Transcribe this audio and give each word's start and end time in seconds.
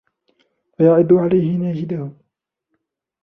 وَيَعَضَّ 0.79 1.13
عَلَيْهِ 1.13 1.57
نَاجِذَهُ 1.57 2.11